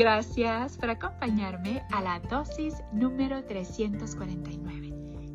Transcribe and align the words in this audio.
Gracias 0.00 0.78
por 0.78 0.88
acompañarme 0.88 1.82
a 1.92 2.00
la 2.00 2.20
dosis 2.20 2.82
número 2.90 3.44
349 3.44 4.94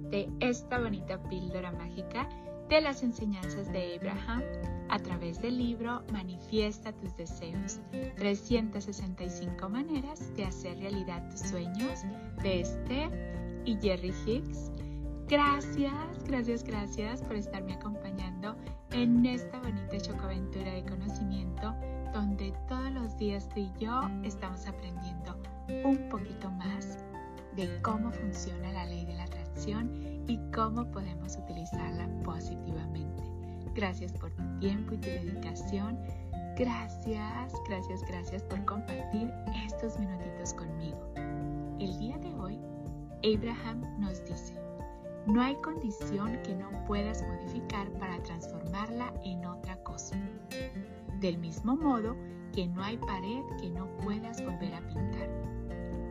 de 0.09 0.27
esta 0.39 0.79
bonita 0.79 1.21
píldora 1.29 1.71
mágica 1.71 2.27
de 2.67 2.81
las 2.81 3.03
enseñanzas 3.03 3.71
de 3.71 3.95
Abraham 3.97 4.41
a 4.89 4.97
través 4.97 5.39
del 5.39 5.59
libro 5.59 6.01
Manifiesta 6.11 6.93
tus 6.93 7.15
deseos, 7.15 7.79
365 8.15 9.69
maneras 9.69 10.35
de 10.35 10.45
hacer 10.45 10.79
realidad 10.79 11.29
tus 11.29 11.41
sueños 11.41 12.01
de 12.41 12.61
Esther 12.61 13.61
y 13.65 13.77
Jerry 13.79 14.15
Hicks. 14.25 14.71
Gracias, 15.27 15.93
gracias, 16.25 16.63
gracias 16.63 17.21
por 17.21 17.35
estarme 17.35 17.73
acompañando 17.73 18.55
en 18.93 19.27
esta 19.27 19.59
bonita 19.59 19.99
chocoaventura 19.99 20.73
de 20.73 20.85
conocimiento 20.85 21.75
donde 22.15 22.53
todos 22.69 22.89
los 22.93 23.17
días 23.17 23.49
tú 23.49 23.59
y 23.59 23.69
yo 23.77 23.99
estamos 24.23 24.65
aprendiendo 24.67 25.35
un 25.83 25.97
poquito 26.09 26.49
más 26.49 26.97
de 27.57 27.81
cómo 27.81 28.09
funciona 28.09 28.71
la 28.71 28.85
ley 28.85 29.05
de 29.05 29.15
la 29.15 29.25
atracción 29.25 29.91
y 30.25 30.39
cómo 30.53 30.89
podemos 30.91 31.35
utilizarla 31.35 32.07
positivamente. 32.23 33.21
Gracias 33.73 34.13
por 34.13 34.31
tu 34.31 34.43
tiempo 34.59 34.93
y 34.93 34.97
tu 34.97 35.09
dedicación. 35.09 35.99
Gracias, 36.57 37.53
gracias, 37.67 38.01
gracias 38.07 38.43
por 38.43 38.63
compartir 38.63 39.29
estos 39.65 39.99
minutitos 39.99 40.53
conmigo. 40.53 41.13
El 41.81 41.99
día 41.99 42.17
de 42.19 42.33
hoy, 42.35 42.57
Abraham 43.25 43.83
nos 43.99 44.23
dice, 44.23 44.53
no 45.27 45.41
hay 45.41 45.55
condición 45.55 46.37
que 46.43 46.55
no 46.55 46.69
puedas 46.85 47.23
modificar 47.23 47.89
para 47.93 48.21
transformarla 48.23 49.11
en 49.23 49.45
otra 49.45 49.75
cosa. 49.83 50.15
Del 51.19 51.37
mismo 51.39 51.75
modo 51.75 52.15
que 52.53 52.67
no 52.67 52.83
hay 52.83 52.97
pared 52.97 53.43
que 53.59 53.69
no 53.69 53.87
puedas 53.97 54.43
volver 54.43 54.73
a 54.75 54.87
pintar. 54.87 55.29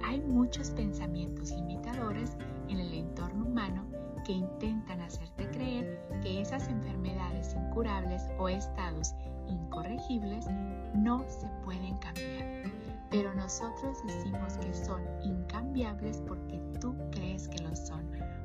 Hay 0.05 0.20
muchos 0.20 0.70
pensamientos 0.70 1.50
limitadores 1.53 2.36
en 2.69 2.80
el 2.80 2.92
entorno 2.92 3.47
humano 3.47 3.86
que 4.25 4.33
intentan 4.33 5.00
hacerte 5.00 5.48
creer 5.50 6.00
que 6.22 6.41
esas 6.41 6.66
enfermedades 6.69 7.55
incurables 7.55 8.22
o 8.38 8.48
estados 8.48 9.14
incorregibles 9.47 10.47
no 10.94 11.25
se 11.28 11.47
pueden 11.64 11.97
cambiar. 11.98 12.64
Pero 13.10 13.33
nosotros 13.34 13.98
decimos 14.06 14.56
que 14.58 14.75
son 14.75 15.03
incambiables 15.22 16.22
porque 16.27 16.60
tú 16.81 16.97
crees 17.12 17.48
que. 17.48 17.63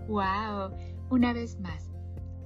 ¡Wow! 0.09 0.71
Una 1.11 1.33
vez 1.33 1.59
más, 1.59 1.88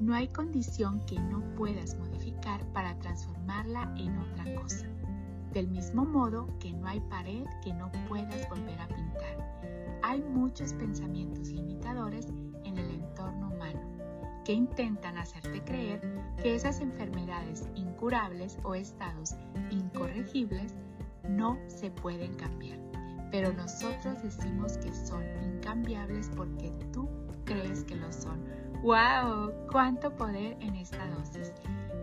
no 0.02 0.14
hay 0.14 0.28
condición 0.28 1.00
que 1.06 1.18
no 1.18 1.40
puedas 1.56 1.98
modificar 1.98 2.60
para 2.74 3.00
transformarla 3.00 3.90
en 3.96 4.18
otra 4.18 4.54
cosa. 4.62 4.86
Del 5.54 5.70
mismo 5.70 6.04
modo 6.04 6.46
que 6.60 6.74
no 6.74 6.86
hay 6.90 7.00
pared 7.00 7.46
que 7.64 7.74
no 7.74 7.90
puedas 8.10 8.50
volver 8.50 8.82
a 8.82 8.88
pintar. 8.90 10.02
Hay 10.04 10.22
muchos 10.24 10.74
pensamientos 10.74 11.48
limitadores 11.48 12.28
en 12.66 12.78
el 12.78 12.90
entorno 12.96 13.48
humano 13.48 13.80
que 14.44 14.52
intentan 14.52 15.18
hacerte 15.18 15.64
creer 15.64 16.02
que 16.42 16.56
esas 16.56 16.82
enfermedades 16.82 17.70
incurables 17.76 18.60
o 18.64 18.76
estados 18.76 19.38
incorregibles 19.72 20.76
no 21.30 21.58
se 21.68 21.92
pueden 21.92 22.36
cambiar. 22.36 22.93
Pero 23.34 23.52
nosotros 23.52 24.22
decimos 24.22 24.78
que 24.78 24.94
son 24.94 25.24
incambiables 25.42 26.30
porque 26.36 26.72
tú 26.92 27.10
crees 27.46 27.84
que 27.84 27.96
lo 27.96 28.14
son. 28.14 28.40
¡Wow! 28.84 29.52
¡Cuánto 29.72 30.16
poder 30.16 30.56
en 30.60 30.76
esta 30.76 31.04
dosis! 31.08 31.52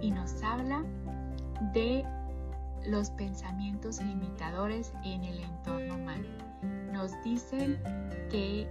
Y 0.01 0.11
nos 0.11 0.43
habla 0.43 0.85
de 1.73 2.05
los 2.85 3.11
pensamientos 3.11 4.03
limitadores 4.03 4.93
en 5.05 5.23
el 5.23 5.39
entorno 5.39 5.95
humano. 5.95 6.27
Nos 6.93 7.13
dicen 7.23 7.81
que 8.29 8.67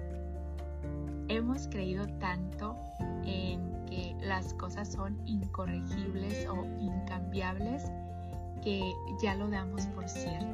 hemos 1.29 1.65
creído 1.69 2.07
tanto 2.19 2.75
en 3.23 3.85
que 3.85 4.17
las 4.19 4.53
cosas 4.55 4.91
son 4.91 5.17
incorregibles 5.25 6.45
o 6.49 6.65
incambiables 6.77 7.89
que 8.61 8.81
ya 9.23 9.33
lo 9.35 9.47
damos 9.47 9.85
por 9.85 10.09
cierto. 10.09 10.45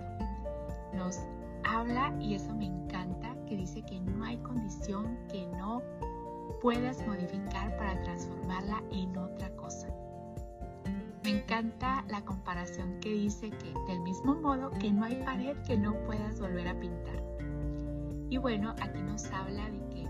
Nos 0.93 1.19
habla, 1.65 2.13
y 2.19 2.35
eso 2.35 2.53
me 2.55 2.65
encanta, 2.65 3.35
que 3.47 3.57
dice 3.57 3.81
que 3.83 3.99
no 3.99 4.23
hay 4.23 4.37
condición 4.37 5.17
que 5.29 5.45
no 5.47 5.81
puedas 6.61 7.05
modificar 7.05 7.75
para 7.77 8.01
transformarla 8.03 8.81
en 8.91 9.17
otra 9.17 9.49
cosa. 9.55 9.87
Me 11.23 11.31
encanta 11.39 12.03
la 12.07 12.23
comparación 12.23 12.99
que 12.99 13.09
dice 13.09 13.49
que 13.49 13.73
del 13.87 13.99
mismo 14.01 14.35
modo 14.35 14.69
que 14.71 14.91
no 14.91 15.05
hay 15.05 15.15
pared 15.23 15.57
que 15.65 15.75
no 15.75 15.93
puedas 16.05 16.39
volver 16.39 16.67
a 16.67 16.79
pintar. 16.79 17.23
Y 18.29 18.37
bueno, 18.37 18.75
aquí 18.81 19.01
nos 19.01 19.25
habla 19.31 19.69
de 19.69 19.79
que 19.89 20.07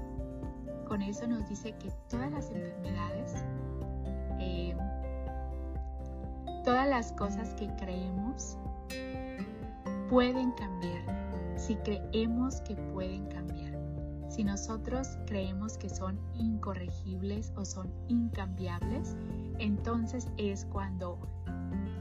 con 0.87 1.01
eso 1.01 1.25
nos 1.27 1.47
dice 1.47 1.73
que 1.77 1.91
todas 2.09 2.31
las 2.31 2.49
enfermedades, 2.51 3.33
eh, 4.39 4.75
todas 6.63 6.87
las 6.87 7.11
cosas 7.13 7.53
que 7.53 7.67
creemos 7.75 8.57
pueden 10.09 10.51
cambiar 10.51 11.14
si 11.55 11.75
creemos 11.77 12.61
que 12.61 12.75
pueden 12.75 13.27
cambiar. 13.27 13.75
Si 14.29 14.43
nosotros 14.43 15.17
creemos 15.27 15.77
que 15.77 15.89
son 15.89 16.19
incorregibles 16.33 17.53
o 17.55 17.63
son 17.63 17.89
incambiables, 18.07 19.15
entonces 19.59 20.27
es 20.37 20.65
cuando 20.65 21.17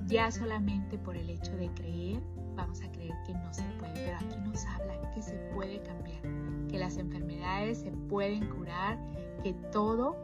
ya 0.07 0.31
solamente 0.31 0.99
por 0.99 1.17
el 1.17 1.31
hecho 1.31 1.57
de 1.57 1.73
creer 1.75 2.21
vamos 2.57 2.83
a 2.83 2.91
creer 2.93 3.15
que 3.27 3.35
no 3.35 3.53
se 3.53 3.63
puede, 3.79 3.93
pero 3.95 4.17
aquí 4.17 4.37
nos 4.45 4.65
habla 4.67 5.11
que 5.13 5.23
se 5.23 5.35
puede 5.55 5.81
cambiar, 5.83 6.23
que 6.69 6.79
las 6.79 6.97
enfermedades 6.97 7.79
se 7.79 7.91
pueden 8.09 8.49
curar, 8.49 8.99
que 9.43 9.53
todo, 9.73 10.17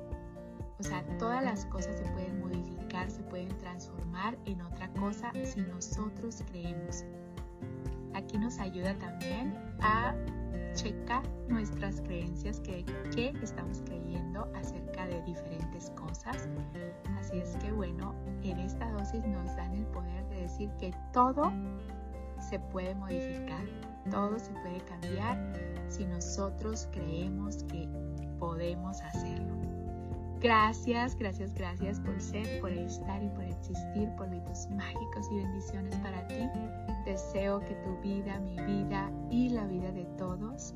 o 0.78 0.82
sea, 0.82 1.04
todas 1.18 1.42
las 1.44 1.66
cosas 1.66 1.96
se 1.96 2.04
pueden 2.12 2.40
modificar, 2.40 3.10
se 3.10 3.22
pueden 3.24 3.56
transformar 3.58 4.36
en 4.46 4.60
otra 4.62 4.92
cosa 4.94 5.32
si 5.44 5.60
nosotros 5.60 6.42
creemos. 6.48 7.04
Aquí 8.20 8.36
nos 8.36 8.58
ayuda 8.58 8.94
también 8.98 9.54
a 9.80 10.14
checar 10.74 11.22
nuestras 11.48 12.02
creencias 12.02 12.60
que, 12.60 12.84
que 13.14 13.32
estamos 13.42 13.82
creyendo 13.86 14.46
acerca 14.54 15.06
de 15.06 15.22
diferentes 15.22 15.90
cosas. 15.90 16.48
Así 17.18 17.38
es 17.38 17.56
que 17.56 17.72
bueno, 17.72 18.14
en 18.42 18.58
esta 18.58 18.90
dosis 18.92 19.24
nos 19.26 19.56
dan 19.56 19.74
el 19.74 19.86
poder 19.86 20.28
de 20.28 20.42
decir 20.42 20.70
que 20.78 20.94
todo 21.14 21.50
se 22.50 22.58
puede 22.58 22.94
modificar, 22.94 23.64
todo 24.10 24.38
se 24.38 24.50
puede 24.52 24.80
cambiar 24.84 25.52
si 25.88 26.04
nosotros 26.04 26.88
creemos 26.92 27.64
que 27.64 27.88
podemos 28.38 29.00
hacerlo. 29.00 29.79
Gracias, 30.40 31.16
gracias, 31.16 31.52
gracias 31.52 32.00
por 32.00 32.18
ser, 32.18 32.62
por 32.62 32.72
estar 32.72 33.22
y 33.22 33.28
por 33.28 33.44
existir, 33.44 34.08
por 34.16 34.26
polvitos 34.26 34.70
mágicos 34.70 35.28
y 35.30 35.36
bendiciones 35.36 35.94
para 35.96 36.26
ti. 36.28 36.48
Deseo 37.04 37.60
que 37.60 37.74
tu 37.74 38.00
vida, 38.00 38.40
mi 38.40 38.56
vida 38.62 39.10
y 39.30 39.50
la 39.50 39.66
vida 39.66 39.92
de 39.92 40.04
todos 40.16 40.72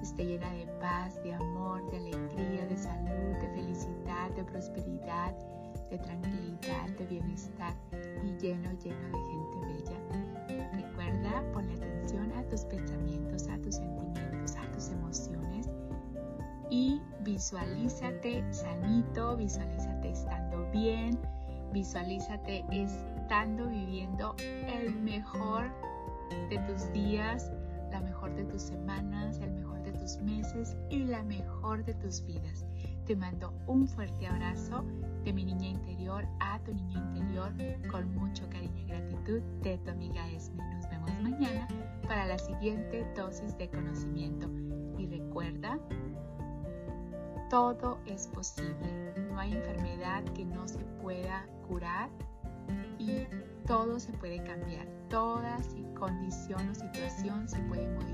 esté 0.00 0.24
llena 0.24 0.48
de 0.52 0.66
paz, 0.80 1.20
de 1.24 1.34
amor, 1.34 1.90
de 1.90 1.96
alegría, 1.96 2.66
de 2.66 2.76
salud, 2.76 3.36
de 3.40 3.48
felicidad, 3.54 4.30
de 4.36 4.44
prosperidad, 4.44 5.34
de 5.90 5.98
tranquilidad, 5.98 6.88
de 6.96 7.06
bienestar 7.06 7.74
y 8.24 8.30
lleno, 8.40 8.70
lleno 8.78 9.08
de 9.08 9.18
gente 9.18 9.66
bella. 9.66 10.29
Visualízate 17.40 18.44
sanito, 18.52 19.34
visualízate 19.34 20.10
estando 20.10 20.70
bien, 20.72 21.18
visualízate 21.72 22.66
estando 22.70 23.66
viviendo 23.66 24.36
el 24.38 24.94
mejor 24.96 25.70
de 26.50 26.58
tus 26.68 26.92
días, 26.92 27.50
la 27.90 28.02
mejor 28.02 28.34
de 28.34 28.44
tus 28.44 28.60
semanas, 28.60 29.38
el 29.38 29.52
mejor 29.52 29.82
de 29.84 29.92
tus 29.92 30.18
meses 30.18 30.76
y 30.90 31.04
la 31.04 31.22
mejor 31.22 31.82
de 31.86 31.94
tus 31.94 32.22
vidas. 32.26 32.66
Te 33.06 33.16
mando 33.16 33.54
un 33.66 33.88
fuerte 33.88 34.26
abrazo 34.26 34.84
de 35.24 35.32
mi 35.32 35.46
niña 35.46 35.68
interior 35.68 36.26
a 36.40 36.58
tu 36.58 36.74
niña 36.74 36.98
interior 36.98 37.54
con 37.90 38.14
mucho 38.16 38.46
cariño 38.50 38.80
y 38.80 38.84
gratitud 38.84 39.40
de 39.62 39.78
tu 39.78 39.90
amiga 39.90 40.30
Esme. 40.30 40.62
Nos 40.74 40.90
vemos 40.90 41.10
mañana 41.22 41.66
para 42.06 42.26
la 42.26 42.38
siguiente 42.38 43.10
dosis 43.16 43.56
de 43.56 43.70
conocimiento. 43.70 44.46
Y 44.98 45.06
recuerda, 45.06 45.78
todo 47.50 47.98
es 48.06 48.28
posible. 48.28 49.12
No 49.28 49.38
hay 49.38 49.52
enfermedad 49.52 50.24
que 50.32 50.44
no 50.44 50.66
se 50.66 50.78
pueda 51.02 51.46
curar 51.68 52.08
y 52.98 53.26
todo 53.66 53.98
se 53.98 54.12
puede 54.14 54.42
cambiar. 54.42 54.86
Toda 55.10 55.58
condición 55.98 56.70
o 56.70 56.74
situación 56.74 57.46
se 57.48 57.58
puede 57.64 57.86
modificar. 57.88 58.09